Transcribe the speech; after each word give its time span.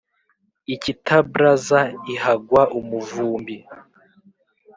i 0.73 0.75
kitabraza 0.81 1.79
ihagwa 2.13 2.61
umuvumbi 2.79 3.55